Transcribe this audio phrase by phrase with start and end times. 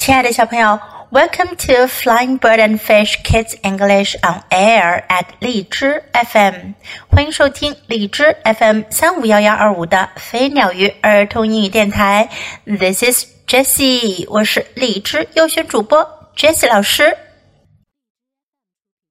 [0.00, 0.80] 亲爱的小朋友
[1.10, 6.72] ，Welcome to Flying Bird and Fish Kids English on Air at 荔枝 FM，
[7.10, 12.30] 欢迎收听荔枝 FM 三五幺幺二五的飞鸟鱼儿童英语电台。
[12.64, 17.14] This is Jessie，我是荔枝优选主播 Jessie 老师。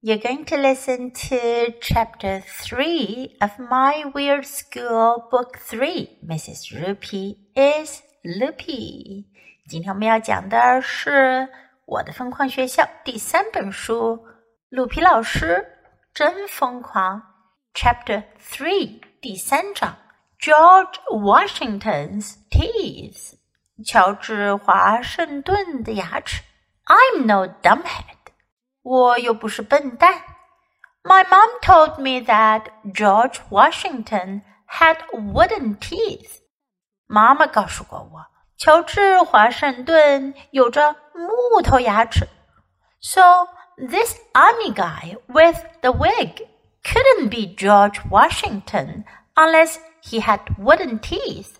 [0.02, 6.08] You're going to listen to Chapter Three of My Weird School Book Three.
[6.26, 6.72] Mrs.
[6.74, 9.26] Roopy is Loopy.
[9.70, 11.10] 今天我们要讲的是
[11.86, 14.26] 《我的疯狂学校》第三本书，
[14.68, 15.64] 鲁皮老师
[16.12, 17.22] 真疯狂。
[17.72, 19.96] Chapter Three 第三章
[20.40, 23.34] ，George Washington's teeth，
[23.86, 26.42] 乔治华盛顿的牙齿。
[26.86, 28.32] I'm no dumbhead，
[28.82, 30.14] 我又不是笨蛋。
[31.04, 36.40] My mom told me that George Washington had wooden teeth，
[37.06, 38.29] 妈妈告诉过我。
[38.59, 42.27] 乔治·华盛顿有着木头牙齿，
[43.01, 46.47] so this army guy with the wig
[46.83, 49.03] couldn't be George Washington
[49.35, 51.55] unless he had wooden teeth。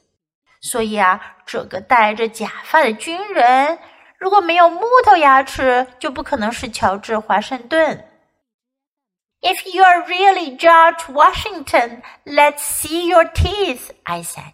[0.61, 3.77] 所以啊，这个戴着假发的军人
[4.17, 8.09] 如果没有木头牙齿，就不可能是乔治·华盛顿。
[9.41, 14.53] If you are really George Washington, let's see your teeth, I said.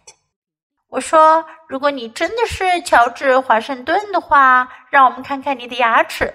[0.90, 6.34] 我说：“如果你真的是乔治·华盛顿的话，让我们看看你的牙齿。”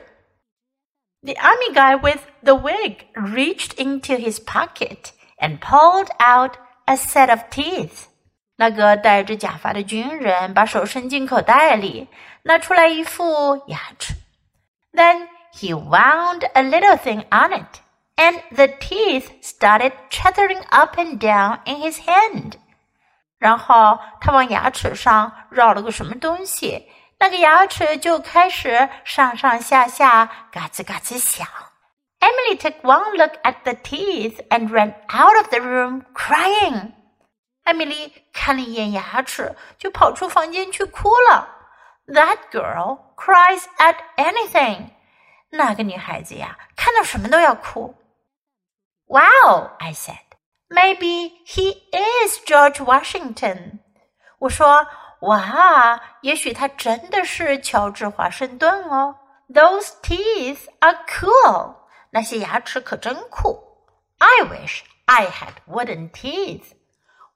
[1.22, 7.28] The army guy with the wig reached into his pocket and pulled out a set
[7.28, 8.04] of teeth.
[8.56, 12.08] 那个戴着假发的军人把手伸进口袋里，
[12.44, 14.14] 拿出来一副牙齿。
[14.92, 17.80] Then he wound a little thing on it,
[18.16, 22.52] and the teeth started chattering up and down in his hand.
[23.41, 31.47] 然后他往牙齿上绕了个什么东西，那个牙齿就开始上上下下嘎吱嘎吱响。
[32.19, 36.91] Emily took one look at the teeth and ran out of the room crying.
[37.63, 41.49] 艾米丽看了一眼牙齿，就跑出房间去哭了。
[42.05, 44.89] That girl cries at anything.
[45.49, 47.95] 那个女孩子呀，看到什么都要哭。
[49.07, 50.30] Wow, I said.
[50.73, 53.79] Maybe he is George Washington。
[54.39, 54.87] 我说，
[55.19, 59.17] 哇，也许他真的是乔治华盛顿哦。
[59.49, 61.75] Those teeth are cool。
[62.11, 63.61] 那些牙齿可真酷。
[64.17, 66.71] I wish I had wooden teeth。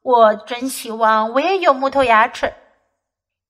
[0.02, 2.54] 我真希望我也有木头牙齿。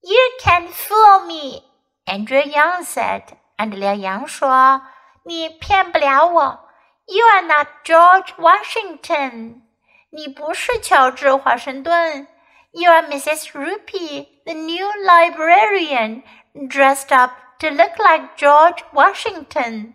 [0.00, 1.62] You can fool me。
[2.06, 3.22] Andrea Young said。
[3.56, 4.82] 安德烈杨说
[5.24, 6.68] ：“你骗不了我。
[7.06, 9.62] You are not George Washington。”
[10.10, 12.28] 你不是乔治·华盛顿。
[12.70, 13.50] You are Mrs.
[13.52, 16.22] Roopy, the new librarian,
[16.54, 19.94] dressed up to look like George Washington。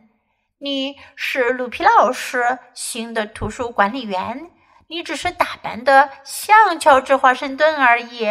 [0.59, 4.51] 你是鲁皮老师，新的图书管理员。
[4.89, 8.25] 你只是打扮得像乔治·华盛顿而已。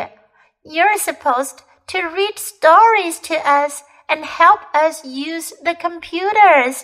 [0.62, 6.82] You're supposed to read stories to us and help us use the computers。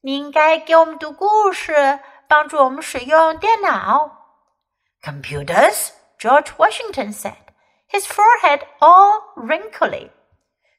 [0.00, 2.00] 你应该给我们读故事。
[2.27, 4.17] 帮助我们使用电脑。
[5.01, 5.89] Computers?
[6.19, 7.35] George Washington said,
[7.89, 10.11] his forehead all wrinkly.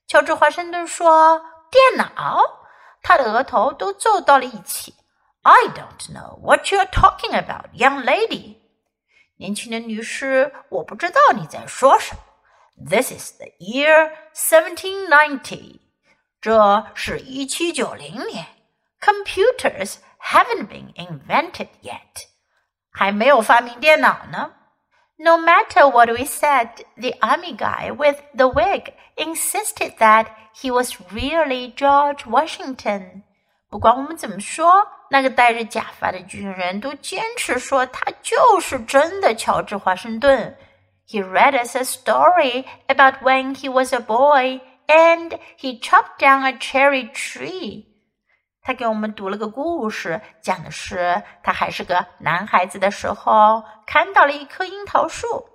[0.06, 2.40] 乔治华盛顿说：“电脑。”
[3.02, 4.94] 他的额头都皱到了一起。
[5.42, 8.58] I don't know what you're talking about, young lady.
[9.38, 12.20] 年轻的女士，我不知道你在说什么。
[12.88, 15.80] This is the year 1790.
[16.40, 18.46] 这是一七九零年。
[19.00, 19.96] Computers
[20.26, 22.26] haven't been invented yet.
[22.90, 24.52] 还没有发明电脑呢。
[25.16, 31.72] No matter what we said, the army guy with the wig insisted that he was really
[31.74, 33.22] George Washington.
[33.70, 40.56] 不管我们怎么说，那个戴着假发的军人都坚持说他就是真的乔治华盛顿。
[41.08, 46.52] He read us a story about when he was a boy and he chopped down a
[46.58, 47.86] cherry tree.
[48.66, 55.48] 他给我们读了个故事，讲的是他还是个男孩子的时候看到了一棵樱桃树。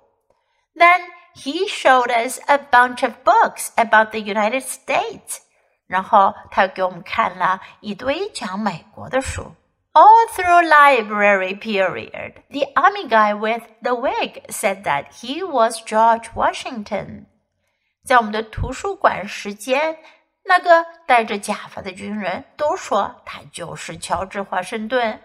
[0.74, 1.00] Then
[1.34, 5.38] he showed us a bunch of books about the United States。
[5.86, 9.54] 然后他给我们看了一堆讲美国的书。
[9.94, 17.24] All through library period, the army guy with the wig said that he was George Washington。
[18.04, 19.96] 在我们的图书馆时间。
[20.45, 25.21] 那个戴着假发的军人都说他就是乔治华盛顿。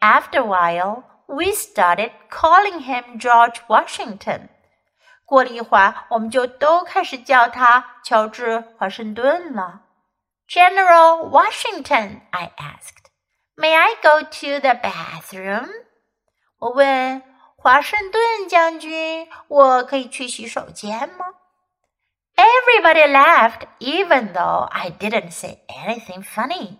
[0.00, 4.48] After a while, we started calling him George Washington.
[5.24, 9.82] 过了一会儿，我们就都开始叫他乔治·华盛顿了。
[10.48, 13.10] General Washington, I asked,
[13.56, 15.68] "May I go to the bathroom?"
[16.58, 17.22] 我问
[17.56, 21.26] 华盛顿将军：“我可以去洗手间吗？”
[22.39, 26.77] Everybody laughed, even though I didn't say anything funny.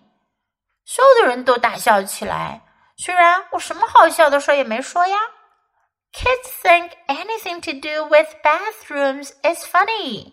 [0.84, 2.62] 所有的人都大笑起来，
[2.96, 5.16] 虽然我什么好笑的事也没说呀。
[6.12, 10.32] Kids think anything to do with bathrooms is funny.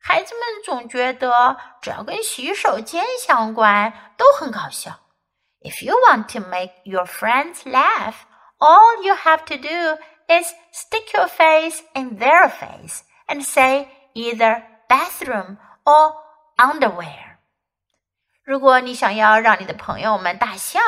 [0.00, 5.00] 孩子们总觉得只要跟洗手间相关都很搞笑。
[5.60, 8.14] If you want to make your friends laugh,
[8.58, 9.98] all you have to do
[10.28, 16.14] is stick your face in their face and say either bathroom or
[16.56, 17.36] underwear.
[18.44, 20.80] 如果你想要让你的朋友们大笑，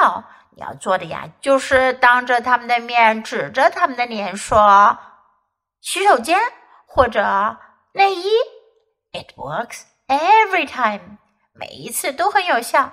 [0.56, 4.98] 你要做的呀，就是当着他们的面指着他们的脸说：“
[5.80, 6.40] 洗手间
[6.86, 7.58] 或者
[7.92, 8.28] 内衣。”
[9.12, 11.18] It works every time，
[11.52, 12.92] 每一次都很有效。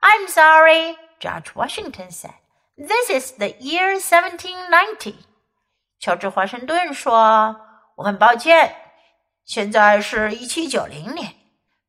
[0.00, 2.34] I'm sorry, George Washington said.
[2.76, 5.14] This is the year 1790.
[5.98, 8.76] 乔治华盛顿说：“我很抱歉，
[9.44, 11.34] 现在是一七九零年。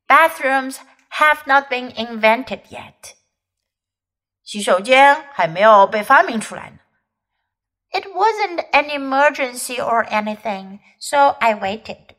[0.06, 0.78] Bathrooms
[1.10, 3.14] have not been invented yet.”
[4.42, 6.78] 洗手间还没有被发明出来呢。
[7.90, 12.16] It wasn't an emergency or anything, so I waited.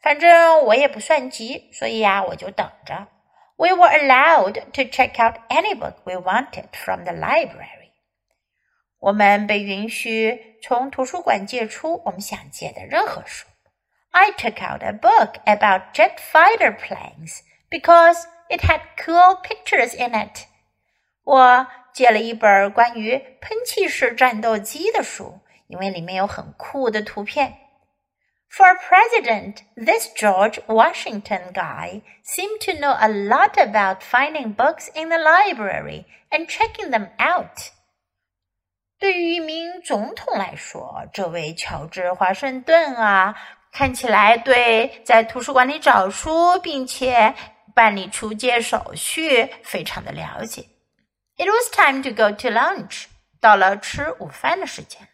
[0.00, 3.08] 反正我也不算急，所以呀，我就等着。
[3.56, 7.90] We were allowed to check out any book we wanted from the library.
[8.98, 13.46] 我们被允许从图书馆借出我们想借的任何书。
[14.12, 20.14] I took out a book about jet fighter planes because it had cool pictures in
[20.14, 20.46] it.
[21.24, 27.58] 我借了一本关于喷气式战斗机的书，因为里面有很酷的图片。
[28.50, 35.18] For president, this George Washington guy seemed to know a lot about finding books in the
[35.18, 37.72] library and checking them out.
[38.98, 43.36] 对于一名总统来说，这位乔治·华盛顿啊，
[43.73, 47.33] 看起来对在图书馆里找书并且
[47.73, 50.63] 办理出借手续非常的了解。
[51.37, 53.05] it was time to go to lunch.
[53.41, 55.07] 到了吃午饭的时间了。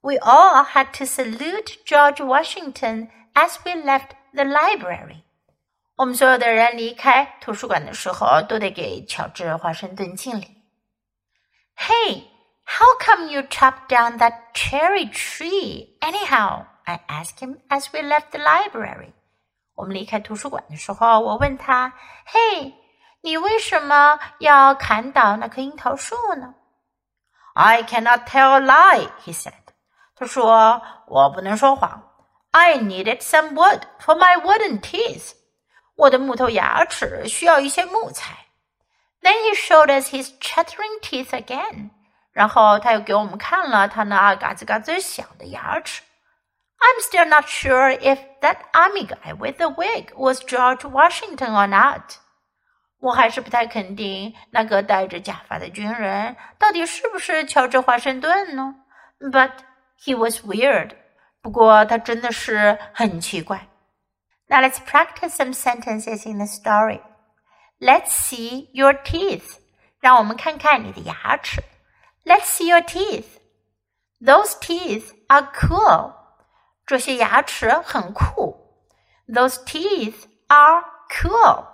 [0.00, 5.22] We all had to salute George Washington as we left the library.
[5.96, 10.62] 我们所有的人离开图书馆的时候，都得给乔治华盛顿敬礼。
[11.76, 12.22] Hey,
[12.64, 16.64] how come you chopped down that cherry tree anyhow?
[16.85, 19.13] I asked him as we left the library.
[19.75, 21.93] 我们离开图书馆的时候，我问他：“
[22.27, 22.73] Hey。”
[23.23, 26.55] 你为什么要砍倒那棵樱桃树呢？
[27.53, 29.53] I cannot tell a lie, he said.
[30.15, 32.01] 他说我不能说谎。
[32.49, 35.33] I needed some wood for my wooden teeth.
[35.95, 38.47] 我的木头牙齿需要一些木材。
[39.21, 41.91] Then he showed us his chattering teeth again.
[42.31, 46.01] 然后他又给我们看了他那嘎吱嘎吱响的牙齿。
[46.79, 51.67] I'm still not sure if that army guy with the wig was George Washington or
[51.67, 52.15] not.
[52.99, 58.75] 我还是不太肯定那个戴着假发的军人到底是不是乔治华盛顿呢？
[59.19, 59.51] But
[59.99, 60.91] he was weird。
[61.41, 63.67] 不过他真的是很奇怪。
[64.47, 67.01] Now let's practice some sentences in the story.
[67.79, 69.57] Let's see your teeth.
[69.99, 71.63] 让我们看看你的牙齿。
[72.25, 73.25] Let's see your teeth.
[74.19, 76.13] Those teeth are cool.
[76.85, 78.57] 这些牙齿很酷。
[79.27, 81.65] Those teeth are cool.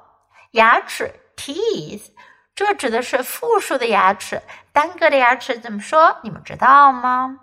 [0.51, 2.11] 牙齿 teeth，
[2.55, 6.17] 这指的是复数的牙齿，单个的牙齿怎么说？
[6.23, 7.39] 你们知道吗？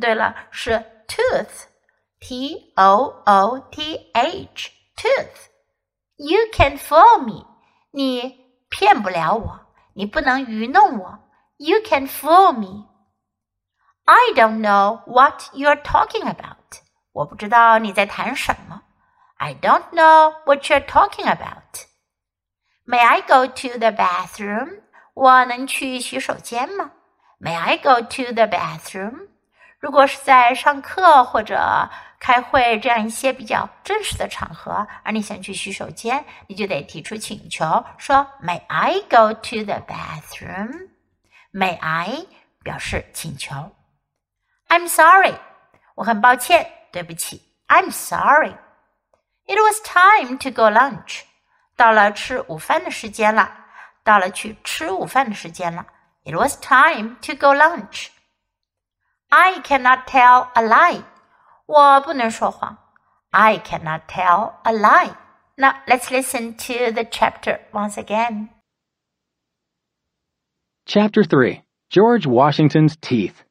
[0.00, 7.46] 对了，是 tooth，t o o t h，tooth。You can fool me，
[7.90, 8.40] 你
[8.70, 9.60] 骗不了我，
[9.94, 11.18] 你不能愚弄我。
[11.58, 16.80] You can fool me。I don't know what you're talking about，
[17.17, 18.83] 我不知道你在谈什么。
[19.37, 21.85] I don't know what you're talking about。
[22.85, 24.81] May I go to the bathroom？
[25.15, 26.91] 我能去洗手间吗
[27.39, 29.29] ？May I go to the bathroom？
[29.79, 42.27] 如果是在上课或者开会这样一些比较正式的场合，而你想去洗手间，你就得提出请求，说 May I go to the bathroom？May I
[42.63, 43.55] 表示请求。
[44.67, 45.33] I'm sorry，
[45.95, 47.42] 我很抱歉，对不起。
[47.68, 51.22] I'm sorry。It was time to go lunch。
[51.76, 53.50] 到了吃午饭的时间了，
[54.04, 55.86] 到了去吃午饭的时间了。
[56.24, 58.08] It was time to go lunch.
[59.28, 61.02] I cannot tell a lie.
[61.66, 62.78] 我不能说谎。
[63.30, 65.16] I cannot tell a lie.
[65.56, 68.50] Now let's listen to the chapter once again.
[70.86, 73.44] Chapter 3 George Washington's Teeth.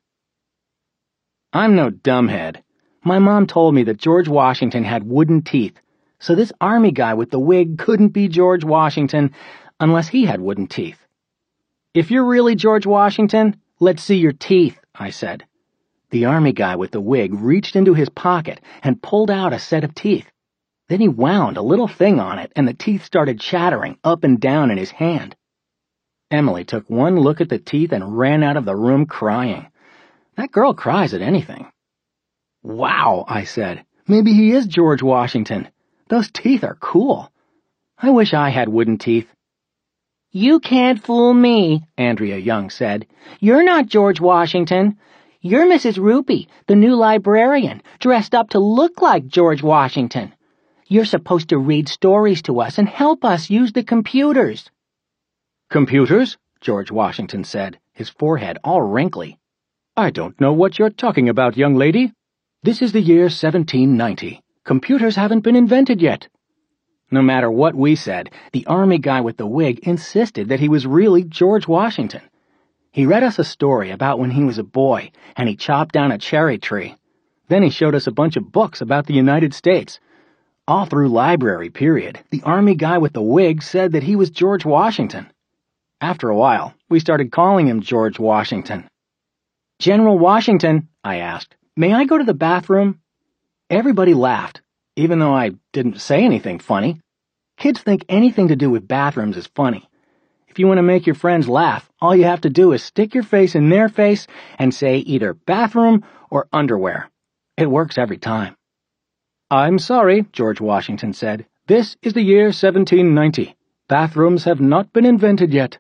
[1.52, 2.64] I'm no dumbhead.
[3.07, 5.79] My mom told me that George Washington had wooden teeth,
[6.19, 9.31] so this army guy with the wig couldn't be George Washington
[9.79, 11.07] unless he had wooden teeth.
[11.95, 15.45] If you're really George Washington, let's see your teeth, I said.
[16.11, 19.85] The army guy with the wig reached into his pocket and pulled out a set
[19.85, 20.29] of teeth.
[20.89, 24.41] Then he wound a little thing on it, and the teeth started chattering up and
[24.41, 25.37] down in his hand.
[26.33, 29.69] Emily took one look at the teeth and ran out of the room crying.
[30.37, 31.71] That girl cries at anything.
[32.67, 33.85] Wow, I said.
[34.09, 35.69] Maybe he is George Washington.
[36.09, 37.31] Those teeth are cool.
[37.97, 39.33] I wish I had wooden teeth.
[40.33, 43.07] You can't fool me, Andrea Young said.
[43.39, 44.99] You're not George Washington.
[45.41, 45.97] You're Mrs.
[45.97, 50.35] Roopy, the new librarian, dressed up to look like George Washington.
[50.89, 54.69] You're supposed to read stories to us and help us use the computers.
[55.71, 56.37] Computers?
[56.61, 59.39] George Washington said, his forehead all wrinkly.
[59.97, 62.13] I don't know what you're talking about, young lady.
[62.63, 64.43] This is the year 1790.
[64.65, 66.27] Computers haven't been invented yet.
[67.11, 70.87] No matter what we said, the army guy with the wig insisted that he was
[70.87, 72.23] really George Washington.
[72.91, 76.11] He read us a story about when he was a boy and he chopped down
[76.11, 76.97] a cherry tree.
[77.49, 80.01] Then he showed us a bunch of books about the United States.
[80.67, 84.65] All through library period, the army guy with the wig said that he was George
[84.65, 85.31] Washington.
[86.01, 88.89] After a while, we started calling him George Washington.
[89.79, 93.01] General Washington, I asked, may I go to the bathroom?
[93.69, 94.63] Everybody laughed,
[94.97, 97.01] even though I didn't say anything funny.
[97.59, 99.89] Kids think anything to do with bathrooms is funny.
[100.49, 103.15] If you want to make your friends laugh, all you have to do is stick
[103.15, 104.27] your face in their face
[104.59, 107.11] and say either bathroom or underwear.
[107.57, 108.57] It works every time.
[109.51, 111.47] I'm sorry, George Washington said.
[111.67, 113.55] This is the year 1790.
[113.89, 115.79] Bathrooms have not been invented yet.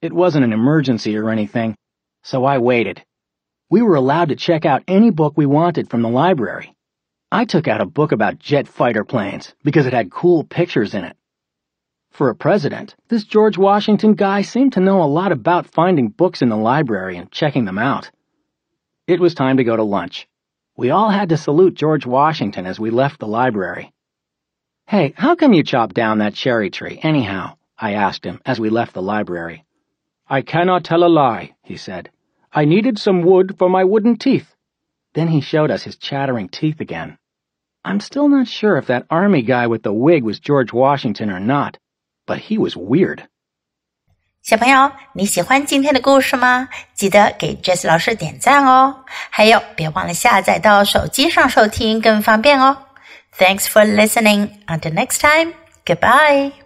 [0.00, 1.76] It wasn't an emergency or anything,
[2.22, 3.04] so I waited.
[3.74, 6.76] We were allowed to check out any book we wanted from the library.
[7.32, 11.02] I took out a book about jet fighter planes because it had cool pictures in
[11.02, 11.16] it.
[12.12, 16.40] For a president, this George Washington guy seemed to know a lot about finding books
[16.40, 18.12] in the library and checking them out.
[19.08, 20.28] It was time to go to lunch.
[20.76, 23.92] We all had to salute George Washington as we left the library.
[24.86, 27.56] Hey, how come you chopped down that cherry tree, anyhow?
[27.76, 29.64] I asked him as we left the library.
[30.28, 32.10] I cannot tell a lie, he said.
[32.53, 34.47] I needed some wood for my wooden teeth.
[35.13, 37.17] Then he showed us his chattering teeth again.
[37.83, 41.39] I'm still not sure if that army guy with the wig was George Washington or
[41.39, 41.77] not,
[42.27, 43.23] but he was weird.
[44.41, 46.69] 小朋友，你喜欢今天的故事吗？
[46.93, 49.03] 记得给 Jess 老师点赞哦！
[49.29, 52.77] 还有，别忘了下载到手机上收听，更方便哦。
[53.37, 54.49] Thanks for listening.
[54.67, 55.53] Until next time.
[55.85, 56.59] Goodbye.